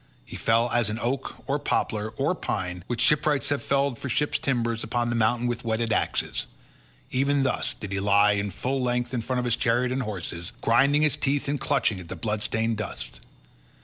He 0.25 0.35
fell 0.35 0.71
as 0.71 0.89
an 0.89 0.97
oak, 0.97 1.43
or 1.47 1.59
poplar, 1.59 2.09
or 2.17 2.33
pine 2.33 2.83
which 2.87 3.01
shipwrights 3.01 3.49
have 3.49 3.61
felled 3.61 3.99
for 3.99 4.09
ship's 4.09 4.39
timber 4.39 4.73
upon 4.83 5.09
the 5.11 5.15
mountains 5.15 5.49
with 5.49 5.63
whetted 5.63 5.93
axes—even 5.93 7.43
thus 7.43 7.75
did 7.75 7.91
he 7.91 7.99
lie 7.99 8.41
full 8.49 8.81
length 8.81 9.13
in 9.13 9.21
front 9.21 9.37
of 9.37 9.45
his 9.45 9.55
chariot 9.55 9.91
and 9.91 10.01
horses, 10.01 10.53
grinding 10.59 11.03
his 11.03 11.17
teeth 11.17 11.47
and 11.47 11.59
clutching 11.59 11.99
at 11.99 12.07
the 12.07 12.15
blood 12.15 12.41
stained 12.41 12.77
dust. 12.77 13.19